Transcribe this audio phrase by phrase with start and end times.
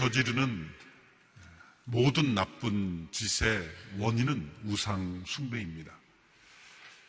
[0.00, 0.66] 저지르는
[1.84, 5.92] 모든 나쁜 짓의 원인은 우상 숭배입니다.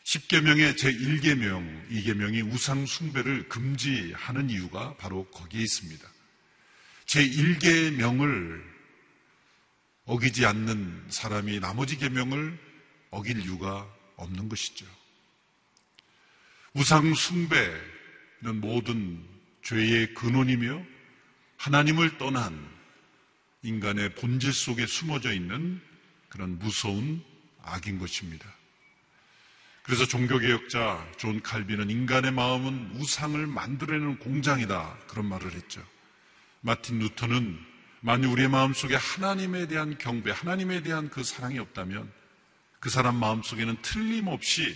[0.04, 6.06] 10계명의 제1계명, 2계명이 우상 숭배를 금지하는 이유가 바로 거기에 있습니다.
[7.06, 8.62] 제1계명을
[10.04, 12.60] 어기지 않는 사람이 나머지 계명을
[13.10, 14.86] 어길 이유가 없는 것이죠.
[16.74, 19.26] 우상 숭배는 모든
[19.64, 20.84] 죄의 근원이며
[21.56, 22.81] 하나님을 떠난
[23.64, 25.82] 인간의 본질 속에 숨어져 있는
[26.30, 27.24] 그런 무서운
[27.64, 28.46] 악인 것입니다.
[29.84, 34.98] 그래서 종교개혁자 존 칼빈은 인간의 마음은 우상을 만들어내는 공장이다.
[35.08, 35.84] 그런 말을 했죠.
[36.62, 37.60] 마틴 루터는
[38.02, 42.12] 만약 우리의 마음 속에 하나님에 대한 경배, 하나님에 대한 그 사랑이 없다면
[42.80, 44.76] 그 사람 마음 속에는 틀림없이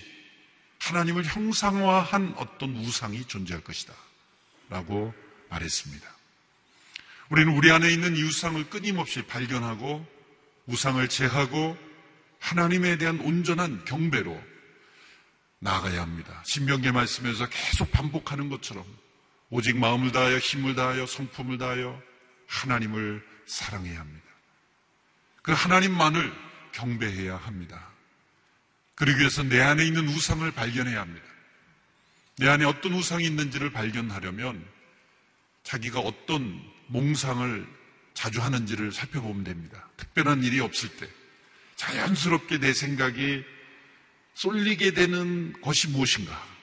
[0.79, 3.93] 하나님을 형상화한 어떤 우상이 존재할 것이다.
[4.69, 5.13] 라고
[5.49, 6.14] 말했습니다.
[7.29, 10.05] 우리는 우리 안에 있는 이 우상을 끊임없이 발견하고
[10.67, 11.77] 우상을 제하고
[12.39, 14.41] 하나님에 대한 온전한 경배로
[15.59, 16.43] 나아가야 합니다.
[16.45, 18.85] 신명계 말씀에서 계속 반복하는 것처럼
[19.49, 21.99] 오직 마음을 다하여 힘을 다하여 성품을 다하여
[22.47, 24.25] 하나님을 사랑해야 합니다.
[25.41, 26.33] 그 하나님만을
[26.73, 27.89] 경배해야 합니다.
[28.95, 31.25] 그러기 위해서 내 안에 있는 우상을 발견해야 합니다.
[32.37, 34.63] 내 안에 어떤 우상이 있는지를 발견하려면
[35.63, 37.67] 자기가 어떤 몽상을
[38.13, 39.89] 자주 하는지를 살펴보면 됩니다.
[39.97, 41.09] 특별한 일이 없을 때
[41.75, 43.43] 자연스럽게 내 생각이
[44.35, 46.55] 쏠리게 되는 것이 무엇인가?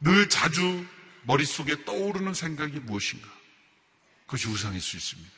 [0.00, 0.84] 늘 자주
[1.24, 3.28] 머릿속에 떠오르는 생각이 무엇인가?
[4.26, 5.32] 그것이 우상일 수 있습니다.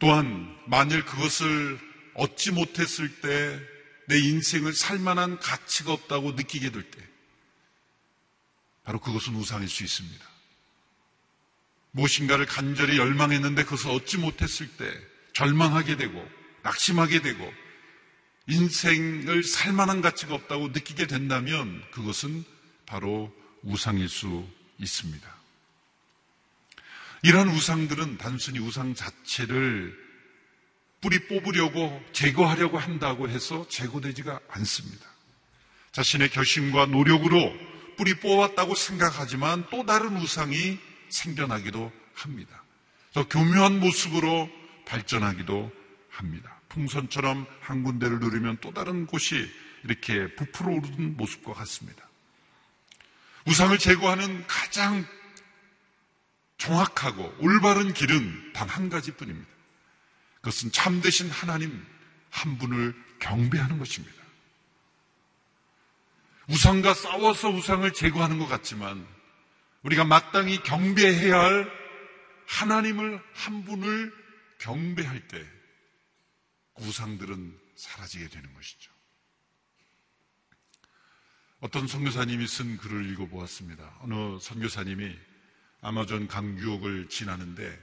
[0.00, 1.78] 또한 만일 그것을
[2.14, 7.00] 얻지 못했을 때 내 인생을 살 만한 가치가 없다고 느끼게 될 때,
[8.84, 10.24] 바로 그것은 우상일 수 있습니다.
[11.92, 14.90] 무엇인가를 간절히 열망했는데 그것을 얻지 못했을 때
[15.34, 16.28] 절망하게 되고
[16.62, 17.52] 낙심하게 되고
[18.46, 22.44] 인생을 살 만한 가치가 없다고 느끼게 된다면 그것은
[22.86, 23.32] 바로
[23.62, 24.46] 우상일 수
[24.78, 25.40] 있습니다.
[27.22, 29.94] 이러한 우상들은 단순히 우상 자체를
[31.00, 35.06] 뿌리 뽑으려고 제거하려고 한다고 해서 제거되지가 않습니다.
[35.92, 37.52] 자신의 결심과 노력으로
[38.00, 40.78] 뿌리 뽑았다고 생각하지만 또 다른 우상이
[41.10, 42.64] 생겨나기도 합니다.
[43.12, 44.48] 더 교묘한 모습으로
[44.86, 45.70] 발전하기도
[46.08, 46.58] 합니다.
[46.70, 49.46] 풍선처럼 한 군데를 누르면 또 다른 곳이
[49.84, 52.08] 이렇게 부풀어 오르는 모습과 같습니다.
[53.46, 55.06] 우상을 제거하는 가장
[56.56, 59.50] 정확하고 올바른 길은 단 한 가지뿐입니다.
[60.36, 61.84] 그것은 참되신 하나님
[62.30, 64.19] 한 분을 경배하는 것입니다.
[66.50, 69.06] 우상과 싸워서 우상을 제거하는 것 같지만
[69.82, 71.80] 우리가 마땅히 경배해야 할
[72.46, 74.12] 하나님을 한 분을
[74.58, 75.46] 경배할 때
[76.74, 78.90] 우상들은 사라지게 되는 것이죠.
[81.60, 83.98] 어떤 선교사님이 쓴 글을 읽어보았습니다.
[84.00, 85.16] 어느 선교사님이
[85.82, 87.78] 아마존 강 유역을 지나는데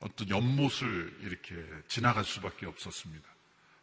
[0.00, 1.54] 어떤 연못을 이렇게
[1.88, 3.28] 지나갈 수밖에 없었습니다.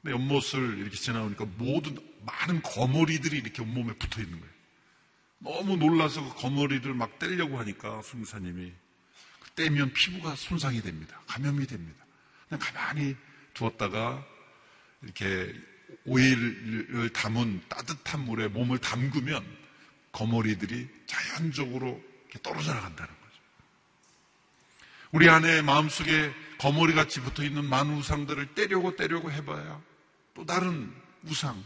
[0.05, 4.53] 연못을 이렇게 지나오니까 모든 많은 거머리들이 이렇게 온몸에 붙어 있는 거예요.
[5.39, 8.73] 너무 놀라서 그 거머리를 막 떼려고 하니까 선교사님이
[9.41, 11.21] 그 떼면 피부가 손상이 됩니다.
[11.27, 12.05] 감염이 됩니다.
[12.47, 13.15] 그냥 가만히
[13.53, 14.25] 두었다가
[15.01, 15.53] 이렇게
[16.05, 19.45] 오일을 담은 따뜻한 물에 몸을 담그면
[20.11, 22.01] 거머리들이 자연적으로
[22.43, 23.41] 떨어져 나간다는 거죠.
[25.11, 29.81] 우리 안에 마음속에 거머리 같이 붙어 있는 많은 우상들을 떼려고 떼려고 해봐야
[30.35, 31.63] 또 다른 우상,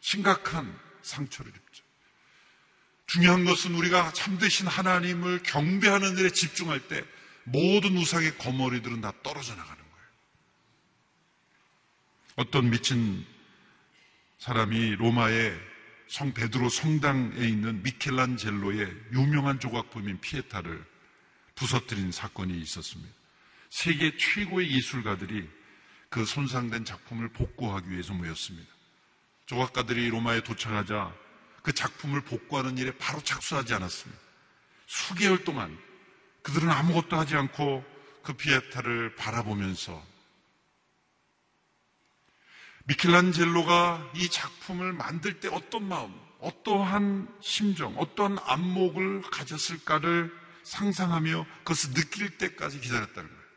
[0.00, 1.84] 심각한 상처를 입죠.
[3.06, 7.02] 중요한 것은 우리가 참되신 하나님을 경배하는 일에 집중할 때
[7.44, 10.06] 모든 우상의 거머리들은 다 떨어져 나가는 거예요.
[12.36, 13.26] 어떤 미친
[14.38, 15.58] 사람이 로마의
[16.08, 20.84] 성 베드로 성당에 있는 미켈란젤로의 유명한 조각품인 피에타를
[21.54, 23.12] 부서뜨린 사건이 있었습니다.
[23.70, 25.48] 세계 최고의 예술가들이
[26.08, 28.68] 그 손상된 작품을 복구하기 위해서 모였습니다.
[29.46, 31.14] 조각가들이 로마에 도착하자
[31.62, 34.20] 그 작품을 복구하는 일에 바로 착수하지 않았습니다.
[34.86, 35.78] 수개월 동안
[36.42, 37.84] 그들은 아무것도 하지 않고
[38.22, 40.02] 그 피에타를 바라보면서
[42.84, 50.32] 미켈란젤로가 이 작품을 만들 때 어떤 마음, 어떠한 심정, 어떠한 안목을 가졌을까를
[50.62, 53.47] 상상하며 그것을 느낄 때까지 기다렸다는 거예요.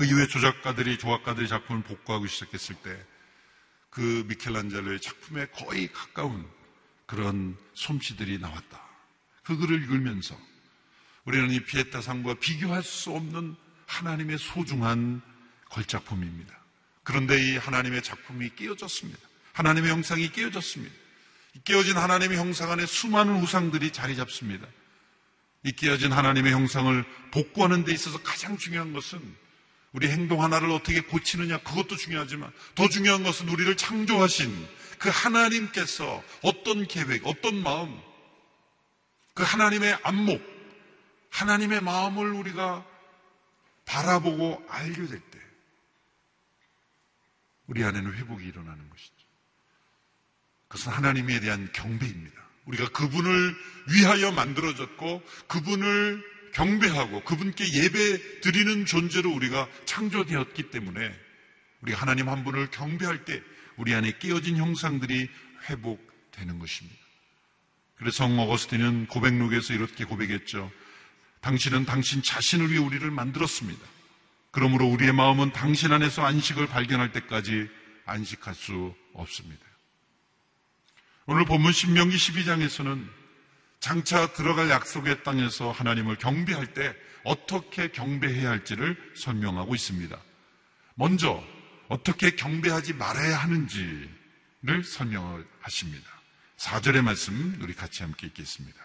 [0.00, 3.20] 그 이후에 조작가들이, 조각가들이 작품을 복구하고 시작했을 때
[3.90, 6.48] 그 미켈란젤로의 작품에 거의 가까운
[7.06, 8.80] 그런 솜씨들이 나왔다.
[9.42, 10.38] 그그 글을 읽으면서
[11.24, 13.56] 우리는 이 피에타 상과 비교할 수 없는
[13.86, 15.20] 하나님의 소중한
[15.68, 16.56] 걸작품입니다.
[17.02, 19.18] 그런데 이 하나님의 작품이 깨어졌습니다.
[19.52, 20.94] 하나님의 형상이 깨어졌습니다.
[21.64, 24.66] 깨어진 하나님의 형상 안에 수많은 우상들이 자리 잡습니다.
[25.64, 29.20] 이 깨어진 하나님의 형상을 복구하는 데 있어서 가장 중요한 것은
[29.92, 36.86] 우리 행동 하나를 어떻게 고치느냐 그것도 중요하지만 더 중요한 것은 우리를 창조하신 그 하나님께서 어떤
[36.86, 37.98] 계획, 어떤 마음,
[39.34, 40.42] 그 하나님의 안목,
[41.30, 42.86] 하나님의 마음을 우리가
[43.86, 45.40] 바라보고 알게 될 때,
[47.66, 49.14] 우리 안에는 회복이 일어나는 것이죠.
[50.68, 52.40] 그것은 하나님에 대한 경배입니다.
[52.66, 53.56] 우리가 그분을
[53.88, 61.12] 위하여 만들어졌고, 그분을 경배하고, 그분께 예배 드리는 존재로 우리가 창조되었기 때문에,
[61.82, 63.42] 우리가 하나님 한 분을 경배할 때,
[63.76, 65.28] 우리 안에 깨어진 형상들이
[65.68, 66.98] 회복되는 것입니다.
[67.96, 70.70] 그래서 성 어거스틴은 고백록에서 이렇게 고백했죠.
[71.40, 73.80] 당신은 당신 자신을 위해 우리를 만들었습니다.
[74.50, 77.68] 그러므로 우리의 마음은 당신 안에서 안식을 발견할 때까지
[78.06, 79.64] 안식할 수 없습니다.
[81.26, 83.19] 오늘 본문 신명기 12장에서는
[83.80, 86.94] 장차 들어갈 약속의 땅에서 하나님을 경배할 때
[87.24, 90.16] 어떻게 경배해야 할지를 설명하고 있습니다.
[90.94, 91.42] 먼저
[91.88, 96.08] 어떻게 경배하지 말아야 하는지를 설명을 하십니다.
[96.58, 98.78] 4절의 말씀 우리 같이 함께 읽겠습니다.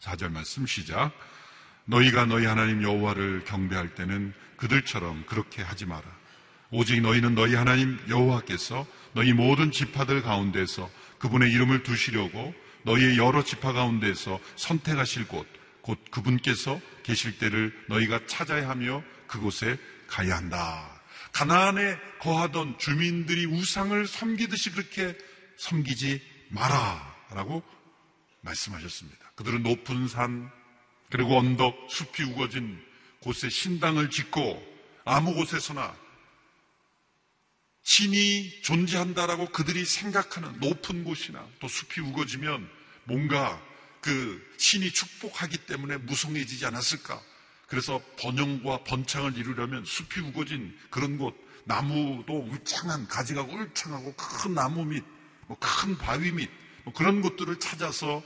[0.00, 1.12] 4절 말씀 시작.
[1.84, 6.02] 너희가 너희 하나님 여호와를 경배할 때는 그들처럼 그렇게 하지 마라.
[6.70, 13.72] 오직 너희는 너희 하나님 여호와께서 너희 모든 지파들 가운데서 그분의 이름을 두시려고 너희의 여러 지파
[13.72, 15.46] 가운데서 선택하실 곳,
[15.82, 21.00] 곧 그분께서 계실 때를 너희가 찾아야 하며 그곳에 가야 한다.
[21.32, 25.16] 가나안에 거하던 주민들이 우상을 섬기듯이 그렇게
[25.58, 27.62] 섬기지 마라라고
[28.40, 29.32] 말씀하셨습니다.
[29.36, 30.50] 그들은 높은 산
[31.10, 32.82] 그리고 언덕 숲이 우거진
[33.20, 34.62] 곳에 신당을 짓고
[35.04, 35.94] 아무 곳에서나
[37.82, 42.68] 신이 존재한다라고 그들이 생각하는 높은 곳이나 또 숲이 우거지면
[43.04, 43.60] 뭔가
[44.00, 47.20] 그 신이 축복하기 때문에 무성해지지 않았을까?
[47.66, 51.34] 그래서 번영과 번창을 이루려면 숲이 우거진 그런 곳,
[51.64, 55.04] 나무도 울창한 가지가 울창하고 큰 나무 밑,
[55.46, 56.50] 뭐큰 바위 밑,
[56.84, 58.22] 뭐 그런 곳들을 찾아서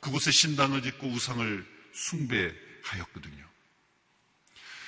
[0.00, 3.46] 그곳에 신당을 짓고 우상을 숭배하였거든요.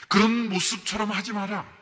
[0.08, 1.79] 그런 모습처럼 하지 마라.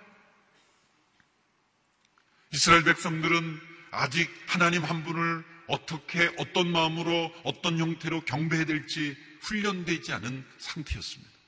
[2.53, 3.61] 이스라엘 백성들은
[3.91, 11.39] 아직 하나님 한 분을 어떻게 어떤 마음으로 어떤 형태로 경배해야 될지 훈련되지 않은 상태였습니다.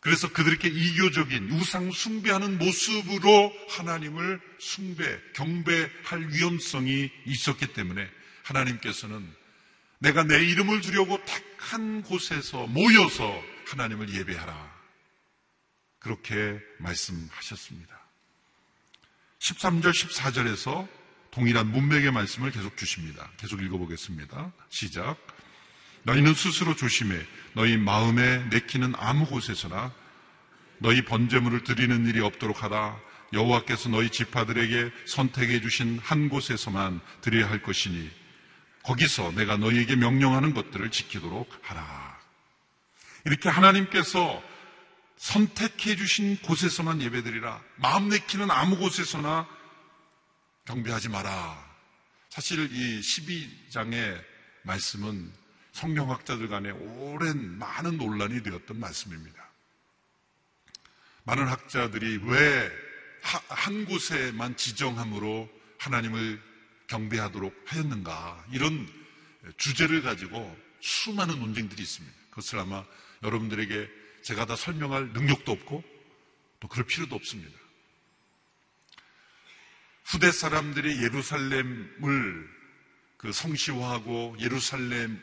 [0.00, 8.06] 그래서 그들에게 이교적인 우상 숭배하는 모습으로 하나님을 숭배, 경배할 위험성이 있었기 때문에
[8.42, 9.34] 하나님께서는
[10.00, 14.74] 내가 내 이름을 두려고 택한 곳에서 모여서 하나님을 예배하라.
[16.00, 18.03] 그렇게 말씀하셨습니다.
[19.44, 20.88] 13절, 14절에서
[21.30, 23.30] 동일한 문맥의 말씀을 계속 주십니다.
[23.36, 24.52] 계속 읽어보겠습니다.
[24.70, 25.18] 시작.
[26.04, 27.18] 너희는 스스로 조심해
[27.52, 29.92] 너희 마음에 내키는 아무 곳에서나
[30.78, 32.98] 너희 번제물을 드리는 일이 없도록 하라.
[33.34, 38.10] 여호와께서 너희 지파들에게 선택해 주신 한 곳에서만 드려야 할 것이니
[38.82, 42.18] 거기서 내가 너희에게 명령하는 것들을 지키도록 하라.
[43.26, 44.42] 이렇게 하나님께서
[45.24, 47.62] 선택해 주신 곳에서만 예배드리라.
[47.76, 49.48] 마음 내키는 아무 곳에서나
[50.66, 51.74] 경배하지 마라.
[52.28, 54.22] 사실 이 12장의
[54.62, 55.32] 말씀은
[55.72, 59.50] 성경학자들 간에 오랜 많은 논란이 되었던 말씀입니다.
[61.24, 62.84] 많은 학자들이 왜
[63.48, 66.40] 한 곳에만 지정함으로 하나님을
[66.86, 68.86] 경배하도록 하였는가 이런
[69.56, 72.14] 주제를 가지고 수많은 논쟁들이 있습니다.
[72.30, 72.84] 그것을 아마
[73.22, 75.84] 여러분들에게 제가 다 설명할 능력도 없고
[76.60, 77.58] 또 그럴 필요도 없습니다.
[80.04, 82.48] 후대 사람들이 예루살렘을
[83.18, 85.18] 그 성시화하고 예루살렘의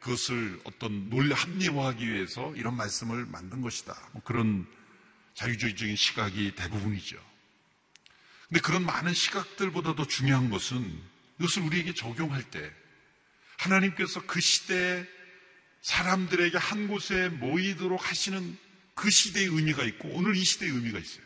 [0.00, 3.94] 그것을 어떤 논리 합리화하기 위해서 이런 말씀을 만든 것이다.
[4.12, 4.66] 뭐 그런
[5.34, 7.16] 자유주의적인 시각이 대부분이죠.
[8.48, 11.02] 근데 그런 많은 시각들보다도 중요한 것은
[11.38, 12.72] 이것을 우리에게 적용할 때
[13.58, 15.04] 하나님께서 그 시대에
[15.88, 18.58] 사람들에게 한 곳에 모이도록 하시는
[18.94, 21.24] 그 시대의 의미가 있고 오늘 이 시대의 의미가 있어요.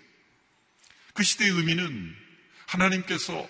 [1.15, 2.15] 그 시대의 의미는
[2.67, 3.49] 하나님께서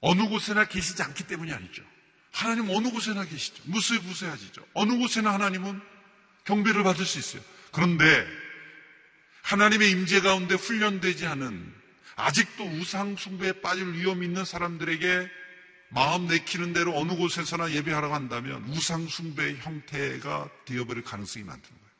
[0.00, 1.84] 어느 곳에나 계시지 않기 때문이 아니죠.
[2.32, 3.62] 하나님 어느 곳에나 계시죠.
[3.66, 4.66] 무수부수하시죠.
[4.74, 5.80] 어느 곳에나 하나님은
[6.46, 7.42] 경배를 받을 수 있어요.
[7.70, 8.26] 그런데
[9.42, 11.72] 하나님의 임재 가운데 훈련되지 않은
[12.16, 15.30] 아직도 우상 숭배에 빠질 위험이 있는 사람들에게
[15.94, 21.92] 마음 내키는 대로 어느 곳에서나 예배하라고 한다면 우상숭배의 형태가 되어버릴 가능성이 많다는 거예요.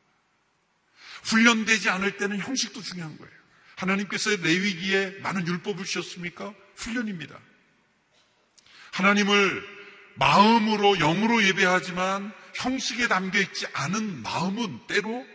[1.23, 3.31] 훈련되지 않을 때는 형식도 중요한 거예요.
[3.75, 6.53] 하나님께서 레위기에 많은 율법을 주셨습니까?
[6.75, 7.37] 훈련입니다.
[8.93, 9.63] 하나님을
[10.15, 15.25] 마음으로 영으로 예배하지만 형식에 담겨 있지 않은 마음은 때로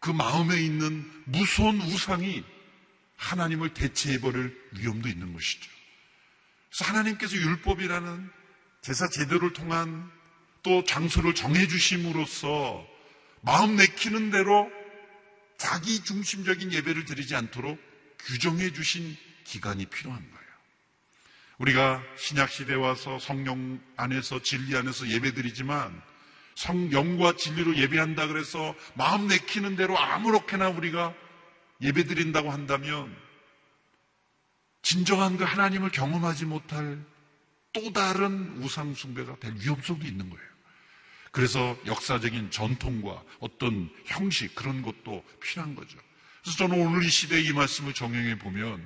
[0.00, 2.44] 그 마음에 있는 무서운 우상이
[3.16, 5.77] 하나님을 대체해버릴 위험도 있는 것이죠.
[6.70, 8.30] 그래서 하나님께서 율법이라는
[8.82, 10.10] 제사 제도를 통한
[10.62, 12.86] 또 장소를 정해주심으로써
[13.40, 14.70] 마음 내키는 대로
[15.56, 17.78] 자기 중심적인 예배를 드리지 않도록
[18.18, 20.38] 규정해 주신 기간이 필요한 거예요.
[21.58, 26.00] 우리가 신약 시대에 와서 성령 안에서 진리 안에서 예배 드리지만
[26.54, 31.14] 성령과 진리로 예배한다 그래서 마음 내키는 대로 아무렇게나 우리가
[31.80, 33.14] 예배 드린다고 한다면
[34.82, 36.98] 진정한 그 하나님을 경험하지 못할
[37.72, 40.48] 또 다른 우상숭배가 될 위험성도 있는 거예요.
[41.30, 45.98] 그래서 역사적인 전통과 어떤 형식 그런 것도 필요한 거죠.
[46.42, 48.82] 그래서 저는 오늘 이 시대에 이 말씀을 정형해 보면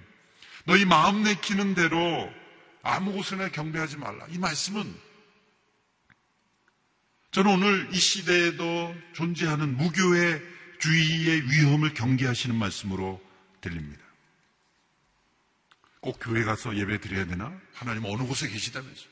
[0.64, 2.32] 너희 마음 내키는 대로
[2.82, 4.26] 아무 곳에나 경배하지 말라.
[4.30, 4.94] 이 말씀은
[7.30, 10.42] 저는 오늘 이 시대에도 존재하는 무교의
[10.80, 13.22] 주의의 위험을 경계하시는 말씀으로
[13.60, 14.02] 들립니다.
[16.02, 17.56] 꼭 교회 가서 예배 드려야 되나?
[17.72, 19.06] 하나님 어느 곳에 계시다면서.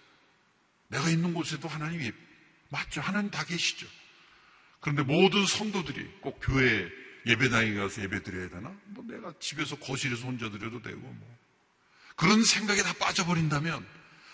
[0.88, 2.12] 내가 있는 곳에도 하나님 예
[2.68, 3.00] 맞죠.
[3.00, 3.87] 하나님 다 계시죠.
[4.80, 6.90] 그런데 모든 성도들이 꼭 교회
[7.26, 8.76] 예배당에 가서 예배 드려야 되나?
[8.87, 11.38] 뭐 내가 집에서 거실에서 혼자 드려도 되고 뭐.
[12.16, 13.87] 그런 생각에 다 빠져버린다면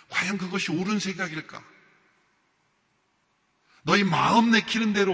[0.09, 1.63] 과연 그것이 옳은 생각일까?
[3.83, 5.13] 너희 마음 내키는 대로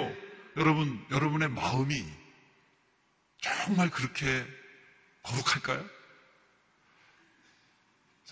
[0.56, 2.04] 여러분, 여러분의 마음이
[3.40, 4.46] 정말 그렇게
[5.25, 6.01] 거룩할까요?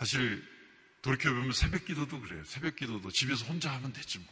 [0.01, 0.43] 사실
[1.03, 2.43] 돌이켜보면 새벽 기도도 그래요.
[2.47, 4.27] 새벽 기도도 집에서 혼자 하면 되지 뭐.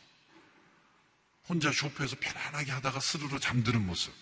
[1.46, 4.14] 혼자 쇼프에서 편안하게 하다가 스르르 잠드는 모습.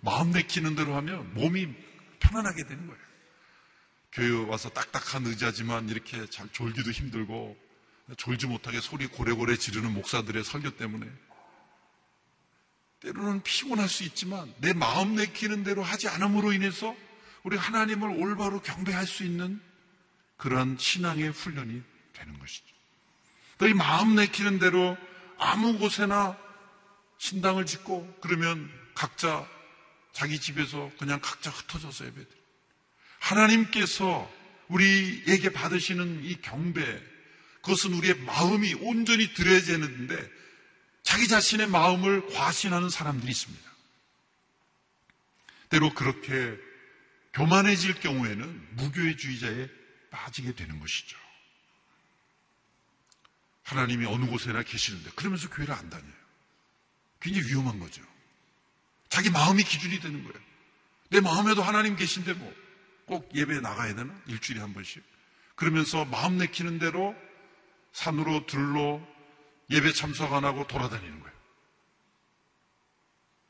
[0.00, 1.72] 마음 내키는 대로 하면 몸이
[2.18, 3.00] 편안하게 되는 거예요.
[4.10, 7.56] 교회 와서 딱딱한 의자지만 이렇게 잘 졸기도 힘들고
[8.16, 11.08] 졸지 못하게 소리 고래고래 지르는 목사들의 설교 때문에
[13.00, 16.96] 때로는 피곤할 수 있지만 내 마음 내키는 대로 하지 않음으로 인해서
[17.44, 19.60] 우리 하나님을 올바로 경배할 수 있는
[20.36, 22.66] 그러한 신앙의 훈련이 되는 것이죠.
[23.58, 24.96] 너희 마음 내키는 대로
[25.38, 26.36] 아무 곳에나
[27.18, 29.46] 신당을 짓고 그러면 각자
[30.12, 32.28] 자기 집에서 그냥 각자 흩어져서 예배드
[33.18, 34.30] 하나님께서
[34.68, 37.02] 우리에게 받으시는 이 경배,
[37.62, 40.16] 그것은 우리의 마음이 온전히 드려야 되는데
[41.02, 43.70] 자기 자신의 마음을 과신하는 사람들이 있습니다.
[45.68, 46.56] 때로 그렇게
[47.34, 49.68] 교만해질 경우에는 무교회주의자에
[50.10, 51.16] 빠지게 되는 것이죠.
[53.64, 56.12] 하나님이 어느 곳에나 계시는데 그러면서 교회를 안 다녀요.
[57.20, 58.02] 굉장히 위험한 거죠.
[59.08, 60.46] 자기 마음이 기준이 되는 거예요.
[61.10, 62.66] 내 마음에도 하나님 계신데 뭐
[63.06, 64.12] 꼭 예배 나가야 되나?
[64.26, 65.02] 일주일에 한 번씩.
[65.54, 67.14] 그러면서 마음 내키는 대로
[67.92, 69.00] 산으로 들로
[69.70, 71.36] 예배 참석 안 하고 돌아다니는 거예요.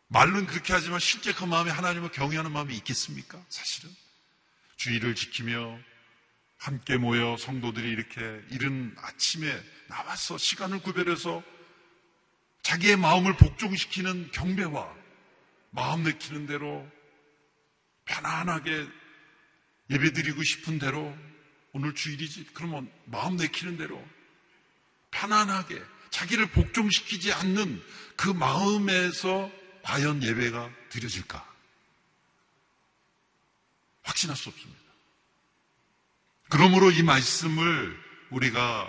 [0.09, 3.43] 말은 그렇게 하지만 실제 그 마음에 하나님을 경외하는 마음이 있겠습니까?
[3.49, 3.91] 사실은.
[4.77, 5.79] 주의를 지키며
[6.59, 8.21] 함께 모여 성도들이 이렇게
[8.51, 9.47] 이른 아침에
[9.89, 11.43] 나와서 시간을 구별해서
[12.63, 14.93] 자기의 마음을 복종시키는 경배와
[15.71, 16.87] 마음 내키는 대로
[18.07, 18.87] 편안하게
[19.91, 21.17] 예배드리고 싶은 대로
[21.73, 22.47] 오늘 주일이지.
[22.55, 24.03] 그러면 마음 내키는 대로
[25.11, 27.83] 편안하게 자기를 복종시키지 않는
[28.17, 29.51] 그 마음에서
[29.83, 31.55] 과연 예배가 드려질까?
[34.03, 34.86] 확신할 수 없습니다.
[36.49, 37.97] 그러므로 이 말씀을
[38.31, 38.89] 우리가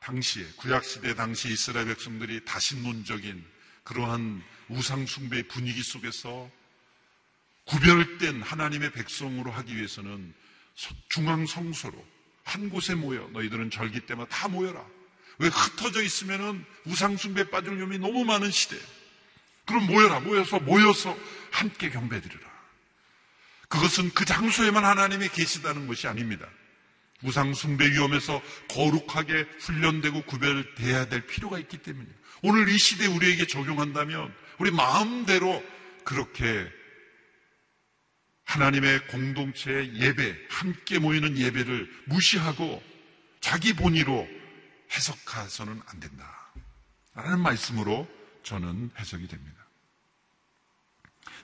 [0.00, 3.44] 당시에 구약시대 당시 이스라엘 백성들이 다신론적인
[3.84, 6.50] 그러한 우상숭배의 분위기 속에서
[7.64, 10.34] 구별된 하나님의 백성으로 하기 위해서는
[11.10, 12.06] 중앙성소로
[12.44, 14.82] 한 곳에 모여 너희들은 절기 때마다 다 모여라.
[15.38, 18.76] 왜 흩어져 있으면은 우상숭배 빠질 위험이 너무 많은 시대.
[19.66, 20.20] 그럼 모여라.
[20.20, 21.16] 모여서 모여서
[21.50, 22.48] 함께 경배드리라.
[23.68, 26.48] 그것은 그 장소에만 하나님이 계시다는 것이 아닙니다.
[27.22, 32.14] 우상숭배 위험에서 거룩하게 훈련되고 구별돼야 될 필요가 있기 때문이에요.
[32.42, 35.62] 오늘 이 시대에 우리에게 적용한다면 우리 마음대로
[36.04, 36.66] 그렇게
[38.44, 42.82] 하나님의 공동체의 예배, 함께 모이는 예배를 무시하고
[43.40, 44.26] 자기 본의로
[44.90, 46.52] 해석해서는 안 된다.
[47.14, 48.08] 라는 말씀으로
[48.42, 49.67] 저는 해석이 됩니다.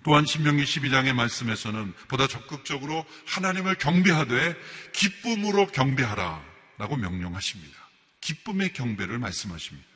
[0.05, 4.55] 또한 신명기 12장의 말씀에서는 보다 적극적으로 하나님을 경배하되
[4.93, 6.45] 기쁨으로 경배하라
[6.77, 7.75] 라고 명령하십니다.
[8.21, 9.89] 기쁨의 경배를 말씀하십니다.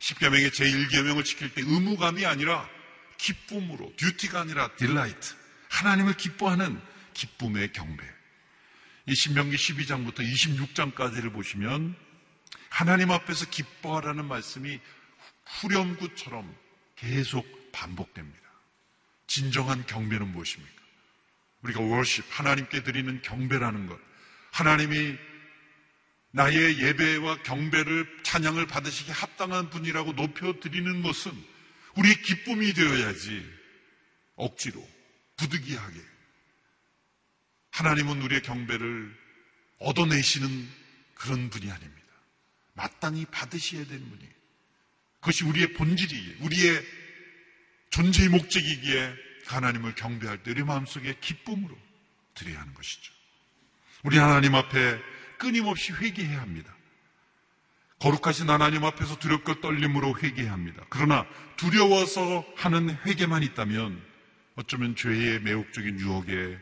[0.00, 2.68] 십계명의 제1계명을 지킬 때 의무감이 아니라
[3.18, 5.34] 기쁨으로 듀티가 아니라 딜라이트
[5.70, 6.80] 하나님을 기뻐하는
[7.14, 8.04] 기쁨의 경배.
[9.06, 11.94] 이 신명기 12장부터 26장까지를 보시면
[12.68, 14.80] 하나님 앞에서 기뻐하라는 말씀이
[15.44, 16.52] 후렴구처럼
[16.96, 18.45] 계속 반복됩니다.
[19.26, 20.82] 진정한 경배는 무엇입니까?
[21.62, 23.98] 우리가 월십 하나님께 드리는 경배라는 것.
[24.52, 25.16] 하나님이
[26.30, 31.32] 나의 예배와 경배를 찬양을 받으시기 합당한 분이라고 높여 드리는 것은
[31.96, 33.44] 우리의 기쁨이 되어야지
[34.34, 34.86] 억지로
[35.36, 35.98] 부득이하게
[37.70, 39.16] 하나님은 우리의 경배를
[39.78, 40.68] 얻어내시는
[41.14, 42.06] 그런 분이 아닙니다.
[42.74, 44.28] 마땅히 받으셔야 되는 분이.
[45.20, 46.84] 그것이 우리의 본질이기에, 우리의
[47.90, 49.14] 존재의 목적이기에
[49.46, 51.76] 하나님을 경배할 때 우리 마음속에 기쁨으로
[52.34, 53.12] 드려야 하는 것이죠.
[54.02, 54.98] 우리 하나님 앞에
[55.38, 56.74] 끊임없이 회개해야 합니다.
[57.98, 60.84] 거룩하신 하나님 앞에서 두렵고 떨림으로 회개해야 합니다.
[60.90, 61.26] 그러나
[61.56, 64.02] 두려워서 하는 회개만 있다면
[64.56, 66.58] 어쩌면 죄의 매혹적인 유혹에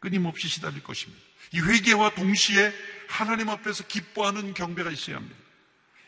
[0.00, 1.22] 끊임없이 시달릴 것입니다.
[1.52, 2.72] 이 회개와 동시에
[3.08, 5.36] 하나님 앞에서 기뻐하는 경배가 있어야 합니다.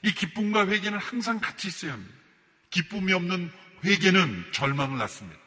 [0.03, 2.15] 이 기쁨과 회개는 항상 같이 있어야 합니다.
[2.71, 3.51] 기쁨이 없는
[3.85, 5.39] 회개는 절망을 낳습니다.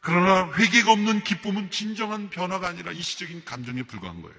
[0.00, 4.36] 그러나 회개가 없는 기쁨은 진정한 변화가 아니라 일시적인 감정에 불과한 거예요.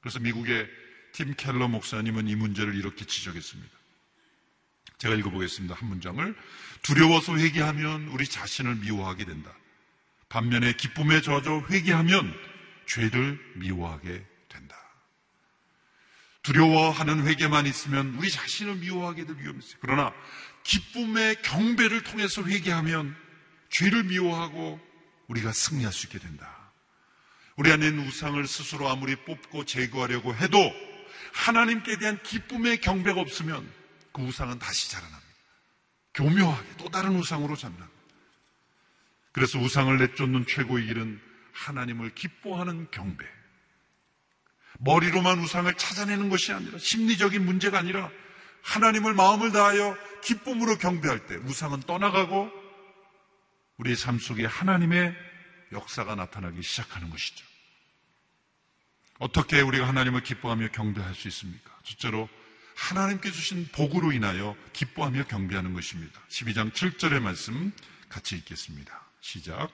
[0.00, 0.68] 그래서 미국의
[1.12, 3.72] 팀 켈러 목사님은 이 문제를 이렇게 지적했습니다.
[4.98, 5.74] 제가 읽어보겠습니다.
[5.74, 6.36] 한 문장을.
[6.82, 9.52] 두려워서 회개하면 우리 자신을 미워하게 된다.
[10.28, 12.34] 반면에 기쁨에 젖어 회개하면
[12.86, 14.76] 죄를 미워하게 된다.
[16.42, 19.78] 두려워하는 회개만 있으면 우리 자신을 미워하게 될 위험이 있어요.
[19.80, 20.12] 그러나
[20.64, 23.16] 기쁨의 경배를 통해서 회개하면
[23.70, 24.80] 죄를 미워하고
[25.28, 26.72] 우리가 승리할 수 있게 된다.
[27.56, 30.58] 우리 안에 있는 우상을 스스로 아무리 뽑고 제거하려고 해도
[31.32, 33.68] 하나님께 대한 기쁨의 경배가 없으면
[34.12, 35.22] 그 우상은 다시 자라납니다.
[36.14, 37.88] 교묘하게 또 다른 우상으로 자랍니다.
[39.32, 41.20] 그래서 우상을 내쫓는 최고의 길은
[41.52, 43.24] 하나님을 기뻐하는 경배.
[44.80, 48.10] 머리로만 우상을 찾아내는 것이 아니라 심리적인 문제가 아니라
[48.62, 52.50] 하나님을 마음을 다하여 기쁨으로 경배할 때 우상은 떠나가고
[53.78, 55.14] 우리의 삶 속에 하나님의
[55.72, 57.44] 역사가 나타나기 시작하는 것이죠.
[59.18, 61.70] 어떻게 우리가 하나님을 기뻐하며 경배할 수 있습니까?
[61.84, 62.28] 첫째로
[62.76, 66.20] 하나님께 주신 복으로 인하여 기뻐하며 경배하는 것입니다.
[66.28, 67.72] 12장 7절의 말씀
[68.08, 69.00] 같이 읽겠습니다.
[69.20, 69.70] 시작.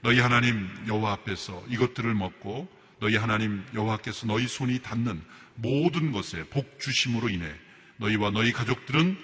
[0.00, 2.68] 너희 하나님 여호와 앞에서 이것들을 먹고
[3.00, 5.22] 너희 하나님 여호와께서 너희 손이 닿는
[5.56, 7.52] 모든 것에 복 주심으로 인해
[7.98, 9.16] 너희와 너희 가족들은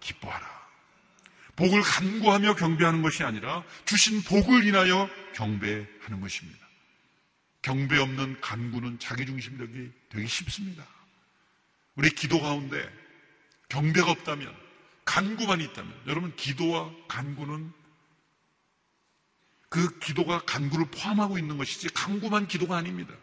[0.00, 0.52] 기뻐하라.
[1.56, 6.66] 복을 간구하며 경배하는 것이 아니라 주신 복을 인하여 경배하는 것입니다.
[7.62, 10.84] 경배 없는 간구는 자기중심적이 되기 쉽습니다.
[11.94, 12.90] 우리 기도 가운데
[13.68, 14.54] 경배가 없다면
[15.04, 17.72] 간구만 있다면 여러분 기도와 간구는
[19.68, 23.14] 그 기도가 간구를 포함하고 있는 것이지 간구만 기도가 아닙니다.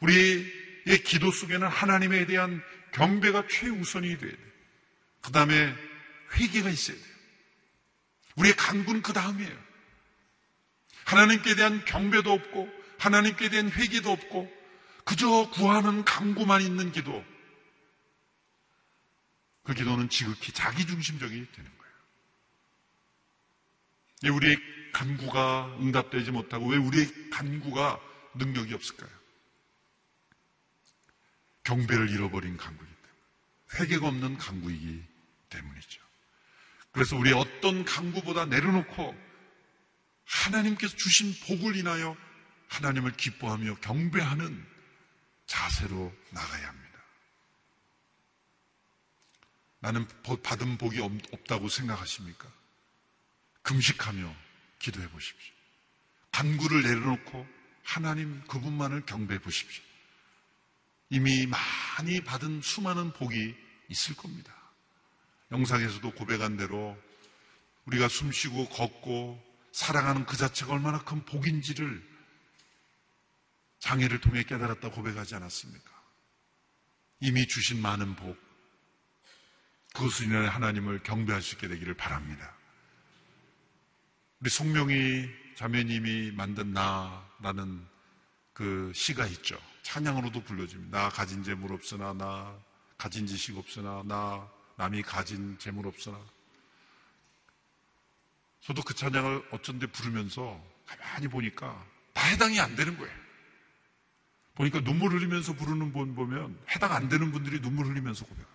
[0.00, 2.62] 우리의 기도 속에는 하나님에 대한
[2.92, 4.50] 경배가 최우선이 돼야 돼요.
[5.22, 5.74] 그 다음에
[6.34, 7.06] 회개가 있어야 돼요.
[8.36, 9.70] 우리의 간구는 그 다음이에요.
[11.04, 14.60] 하나님께 대한 경배도 없고 하나님께 대한 회개도 없고
[15.04, 17.24] 그저 구하는 간구만 있는 기도.
[19.64, 21.92] 그 기도는 지극히 자기중심적이 되는 거예요.
[24.36, 24.56] 우리의
[24.92, 27.98] 간구가 응답되지 못하고 왜 우리의 간구가
[28.34, 29.19] 능력이 없을까요?
[31.64, 33.80] 경배를 잃어버린 간구이기 때문에.
[33.80, 35.04] 회개가 없는 간구이기
[35.50, 36.00] 때문이죠.
[36.92, 39.14] 그래서 우리 어떤 강구보다 내려놓고
[40.24, 42.16] 하나님께서 주신 복을 인하여
[42.68, 44.66] 하나님을 기뻐하며 경배하는
[45.46, 46.90] 자세로 나가야 합니다.
[49.80, 50.06] 나는
[50.42, 51.00] 받은 복이
[51.32, 52.46] 없다고 생각하십니까?
[53.62, 54.34] 금식하며
[54.78, 55.54] 기도해 보십시오.
[56.32, 57.46] 간구를 내려놓고
[57.82, 59.82] 하나님 그분만을 경배해 보십시오.
[61.10, 63.54] 이미 많이 받은 수많은 복이
[63.88, 64.54] 있을 겁니다.
[65.50, 66.96] 영상에서도 고백한 대로
[67.84, 72.08] 우리가 숨 쉬고 걷고 살아가는 그 자체가 얼마나 큰 복인지를
[73.80, 75.90] 장애를 통해 깨달았다 고백하지 않았습니까?
[77.20, 78.38] 이미 주신 많은 복,
[79.94, 82.54] 그것을 인해 하나님을 경배할 수 있게 되기를 바랍니다.
[84.38, 87.84] 우리 송명희 자매님이 만든 나라는
[88.52, 89.60] 그 시가 있죠.
[89.82, 90.98] 찬양으로도 불러집니다.
[90.98, 92.56] 나 가진 재물 없으나, 나
[92.96, 96.18] 가진 지식 없으나, 나 남이 가진 재물 없으나.
[98.60, 103.20] 저도 그 찬양을 어쩐데 부르면서 가만히 보니까 다 해당이 안 되는 거예요.
[104.54, 108.46] 보니까 눈물 흘리면서 부르는 분 보면 해당 안 되는 분들이 눈물 흘리면서 고백.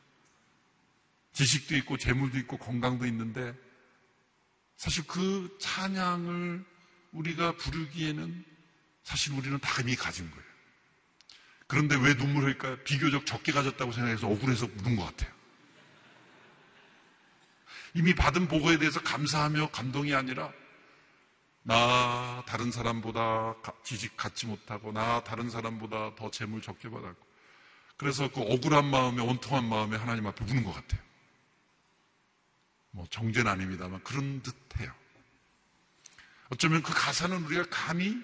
[1.33, 3.53] 지식도 있고 재물도 있고 건강도 있는데
[4.77, 6.63] 사실 그 찬양을
[7.11, 8.45] 우리가 부르기에는
[9.03, 10.54] 사실 우리는 다 이미 가진 거예요.
[11.67, 12.77] 그런데 왜 눈물 흘릴까요?
[12.83, 15.33] 비교적 적게 가졌다고 생각해서 억울해서 우는 것 같아요.
[17.93, 20.51] 이미 받은 보고에 대해서 감사하며 감동이 아니라
[21.63, 27.25] 나 다른 사람보다 지식 갖지 못하고 나 다른 사람보다 더 재물 적게 받았고
[27.97, 31.01] 그래서 그 억울한 마음에 온통한 마음에 하나님 앞에 우는 것 같아요.
[32.91, 34.93] 뭐 정죄는 아닙니다만 그런 듯해요.
[36.49, 38.21] 어쩌면 그 가사는 우리가 감히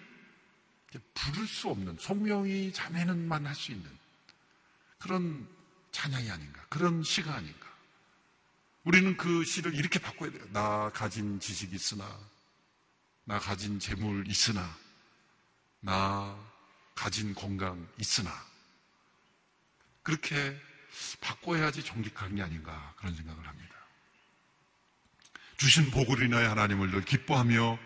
[0.99, 3.89] 부를 수 없는 송명이 자매는만 할 수 있는
[4.99, 5.47] 그런
[5.91, 7.67] 찬양이 아닌가 그런 시가 아닌가
[8.83, 10.43] 우리는 그 시를 이렇게 바꿔야 돼요.
[10.51, 12.19] 나 가진 지식 있으나
[13.25, 14.75] 나 가진 재물 있으나
[15.79, 16.37] 나
[16.95, 18.31] 가진 건강 있으나
[20.03, 20.59] 그렇게
[21.21, 23.75] 바꿔야지 정직한 게 아닌가 그런 생각을 합니다.
[25.57, 27.77] 주신 복을 인하여 하나님을 늘 기뻐하며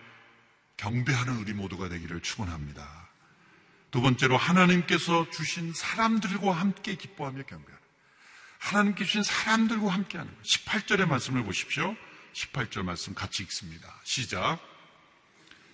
[0.77, 3.09] 경배하는 우리 모두가 되기를 축원합니다.
[3.91, 7.85] 두 번째로 하나님께서 주신 사람들과 함께 기뻐하며 경배하는
[8.59, 11.95] 하나님께 주신 사람들과 함께 하는 18절의 말씀을 보십시오.
[12.33, 13.87] 18절 말씀 같이 읽습니다.
[14.03, 14.59] 시작.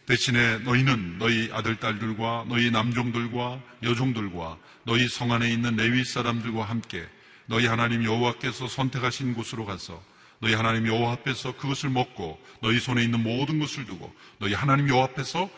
[0.06, 7.08] 대신에 너희는 너희 아들, 딸들과 너희 남종들과 여종들과 너희 성 안에 있는 레위 사람들과 함께
[7.46, 10.04] 너희 하나님 여호와께서 선택하신 곳으로 가서
[10.42, 15.06] 너희 하나님 여호와 앞에서 그것을 먹고 너희 손에 있는 모든 것을 두고 너희 하나님 여호와
[15.06, 15.50] 앞에서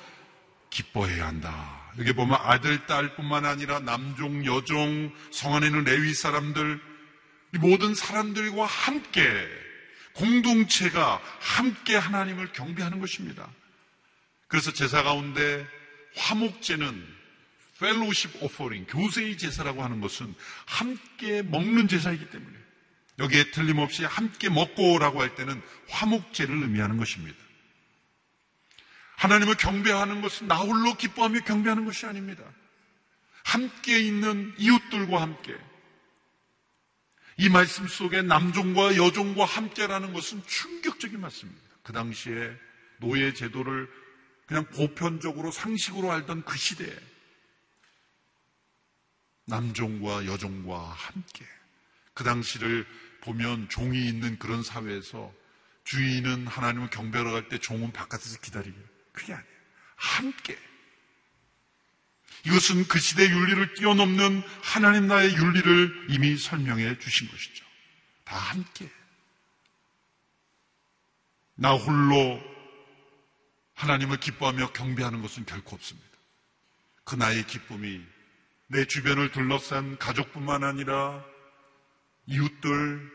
[0.70, 1.92] 기뻐해야 한다.
[2.00, 6.82] 여기 보면 아들, 딸뿐만 아니라 남종, 여종, 성 안에 있는 레위 사람들
[7.56, 9.22] 이 모든 사람들과 함께
[10.14, 13.48] 공동체가 함께 하나님을 경배하는 것입니다.
[14.48, 15.66] 그래서 제사 가운데
[16.16, 17.14] 화목제는
[17.80, 20.34] 펠로우십 오퍼링, 교세의 제사라고 하는 것은
[20.66, 22.63] 함께 먹는 제사이기 때문에
[23.20, 27.38] 여기에 틀림없이 함께 먹고라고 할 때는 화목제를 의미하는 것입니다.
[29.18, 32.44] 하나님을 경배하는 것은 나 홀로 기뻐하며 경배하는 것이 아닙니다.
[33.44, 35.56] 함께 있는 이웃들과 함께
[37.38, 41.68] 이 말씀 속에 남종과 여종과 함께라는 것은 충격적인 말씀입니다.
[41.84, 42.56] 그 당시에
[43.00, 43.90] 노예 제도를
[44.46, 46.96] 그냥 보편적으로 상식으로 알던 그 시대에
[49.46, 51.46] 남종과 여종과 함께
[52.14, 52.86] 그 당시를
[53.22, 55.34] 보면 종이 있는 그런 사회에서
[55.86, 58.78] 주인은 하나님을 경배하러 갈 때 종은 바깥에서 기다리고
[59.12, 59.54] 그게 아니에요.
[59.96, 60.58] 함께.
[62.46, 67.66] 이것은 그 시대 윤리를 뛰어넘는 하나님 나의 윤리를 이미 설명해 주신 것이죠.
[68.26, 68.90] 다 함께.
[71.56, 72.42] 나 홀로
[73.76, 76.10] 하나님을 기뻐하며 경배하는 것은 결코 없습니다.
[77.04, 78.04] 그 나의 기쁨이
[78.68, 81.24] 내 주변을 둘러싼 가족뿐만 아니라
[82.26, 83.12] 이웃들,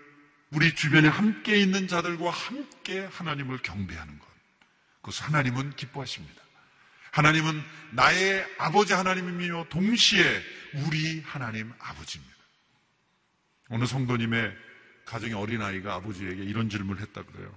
[0.51, 4.27] 우리 주변에 함께 있는 자들과 함께 하나님을 경배하는 것.
[5.03, 6.43] 그것을 하나님은 기뻐하십니다.
[7.13, 10.43] 하나님은 나의 아버지 하나님이며 동시에
[10.75, 12.37] 우리 하나님 아버지입니다.
[13.71, 14.55] 어느 성도님의
[15.05, 17.55] 가정의 어린아이가 아버지에게 이런 질문을 했다 그래요.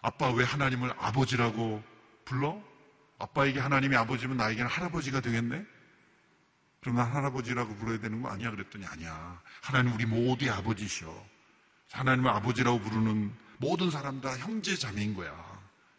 [0.00, 1.82] 아빠 왜 하나님을 아버지라고
[2.24, 2.60] 불러?
[3.18, 5.64] 아빠에게 하나님이 아버지면 나에게는 할아버지가 되겠네?
[6.82, 8.50] 그럼 난 할아버지라고 불러야 되는 거 아니야?
[8.50, 9.40] 그랬더니 아니야.
[9.62, 11.26] 하나님 우리 모두의 아버지셔.
[11.92, 15.32] 하나님을 아버지라고 부르는 모든 사람 다 형제 자매인 거야.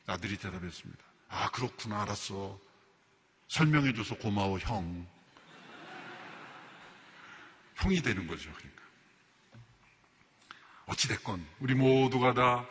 [0.05, 1.01] 아들이 대답했습니다.
[1.29, 2.01] 아, 그렇구나.
[2.01, 2.59] 알았어.
[3.47, 5.07] 설명해줘서 고마워, 형.
[7.75, 8.51] 형이 되는 거죠.
[8.51, 8.83] 그러니까.
[10.87, 12.65] 어찌됐건, 우리 모두가 다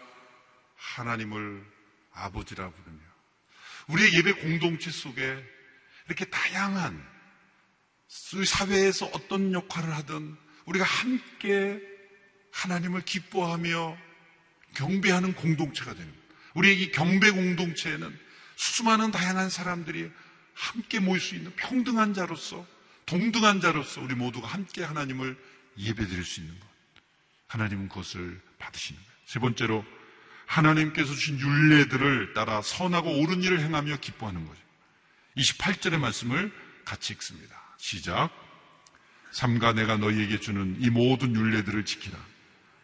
[0.76, 1.64] 하나님을
[2.12, 2.98] 아버지라 부르며,
[3.88, 5.42] 우리의 예배 공동체 속에
[6.06, 7.11] 이렇게 다양한
[8.44, 11.80] 사회에서 어떤 역할을 하든 우리가 함께
[12.52, 13.96] 하나님을 기뻐하며
[14.74, 16.12] 경배하는 공동체가 되는
[16.64, 18.18] 이 경배 공동체에는
[18.56, 20.10] 수많은 다양한 사람들이
[20.54, 22.66] 함께 모일 수 있는 평등한 자로서
[23.06, 25.36] 동등한 자로서 우리 모두가 함께 하나님을
[25.78, 26.66] 예배드릴 수 있는 것.
[27.48, 29.12] 하나님은 그것을 받으시는 거예요.
[29.26, 29.84] 세 번째로
[30.46, 34.60] 하나님께서 주신 윤례들을 따라 선하고 옳은 일을 행하며 기뻐하는 거죠.
[35.38, 36.52] 28절의 말씀을
[36.84, 37.71] 같이 읽습니다.
[37.82, 38.30] 시작.
[39.32, 42.16] 삼가 내가 너희에게 주는 이 모든 윤례들을 지키라.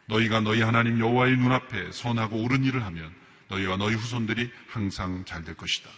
[0.07, 3.15] 너희가 너희 하나님 여호와의 눈앞에 선하고 옳은 일을 하면
[3.49, 5.89] 너희와 너희 후손들이 항상 잘 될 것이다.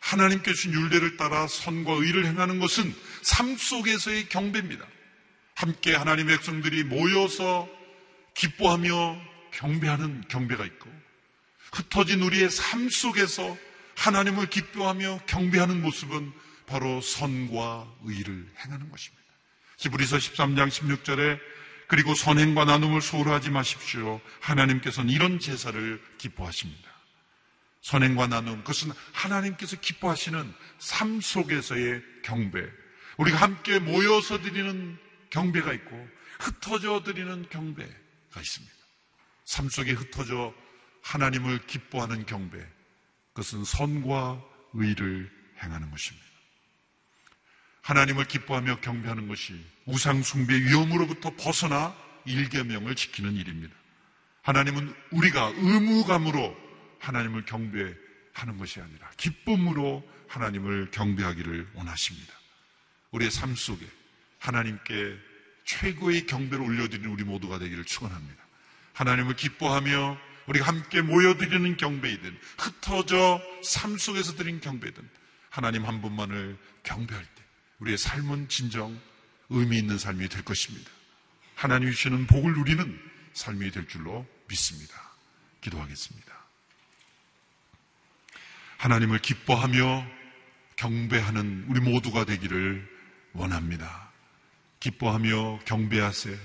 [0.00, 4.84] 하나님께 주신 율례를 따라 선과 의를 행하는 것은 삶 속에서의 경배입니다.
[5.54, 7.66] 함께 하나님의 백성들이 모여서
[8.34, 10.90] 기뻐하며 경배하는 경배가 있고
[11.72, 13.56] 흩어진 우리의 삶 속에서
[13.96, 16.30] 하나님을 기뻐하며 경배하는 모습은
[16.66, 19.24] 바로 선과 의를 행하는 것입니다.
[19.76, 21.38] 지브리서 13장 16절에
[21.88, 24.20] 그리고 선행과 나눔을 소홀하지 마십시오.
[24.40, 26.90] 하나님께서는 이런 제사를 기뻐하십니다.
[27.82, 32.66] 선행과 나눔, 그것은 하나님께서 기뻐하시는 삶 속에서의 경배.
[33.18, 34.98] 우리가 함께 모여서 드리는
[35.28, 36.08] 경배가 있고
[36.40, 38.74] 흩어져 드리는 경배가 있습니다.
[39.44, 40.54] 삶 속에 흩어져
[41.02, 42.58] 하나님을 기뻐하는 경배.
[43.34, 45.30] 그것은 선과 의를
[45.62, 46.26] 행하는 것입니다.
[47.84, 51.94] 하나님을 기뻐하며 경배하는 것이 우상숭배 위험으로부터 벗어나
[52.24, 53.74] 일계명을 지키는 일입니다.
[54.42, 56.56] 하나님은 우리가 의무감으로
[56.98, 62.32] 하나님을 경배하는 것이 아니라 기쁨으로 하나님을 경배하기를 원하십니다.
[63.10, 63.86] 우리의 삶 속에
[64.38, 65.18] 하나님께
[65.66, 68.42] 최고의 경배를 올려드리는 우리 모두가 되기를 축원합니다.
[68.94, 75.06] 하나님을 기뻐하며 우리가 함께 모여드리는 경배이든 흩어져 삶 속에서 드린 경배든
[75.50, 77.43] 하나님 한 분만을 경배할 때
[77.84, 78.98] 우리의 삶은 진정
[79.50, 80.90] 의미 있는 삶이 될 것입니다.
[81.54, 83.00] 하나님 주시는 복을 누리는
[83.34, 84.94] 삶이 될 줄로 믿습니다.
[85.60, 86.32] 기도하겠습니다.
[88.78, 90.06] 하나님을 기뻐하며
[90.76, 92.88] 경배하는 우리 모두가 되기를
[93.32, 94.10] 원합니다.
[94.80, 96.38] 기뻐하며 경배하세.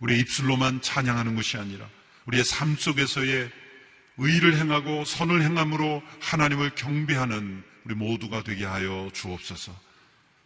[0.00, 1.88] 우리의 입술로만 찬양하는 것이 아니라
[2.26, 3.50] 우리의 삶 속에서의
[4.18, 9.89] 의를 행하고 선을 행함으로 하나님을 경배하는 우리 모두가 되게 하여 주옵소서.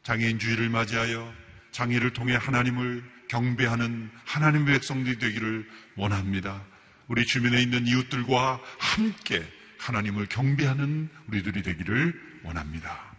[0.05, 1.33] 장애인 주의를 맞이하여
[1.73, 6.63] 장애를 통해 하나님을 경배하는 하나님의 백성들이 되기를 원합니다.
[7.09, 9.43] 우리 주변에 있는 이웃들과 함께
[9.79, 12.15] 하나님을 경배하는 우리들이 되기를
[12.45, 13.15] 원합니다.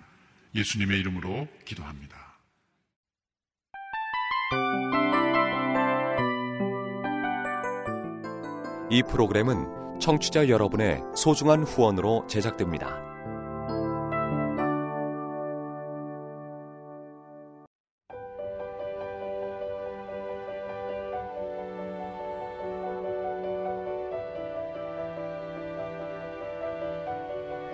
[0.54, 2.15] 예수님의 이름으로 기도합니다.
[8.91, 13.14] 이 프로그램은 청취자 여러분의 소중한 후원으로 제작됩니다.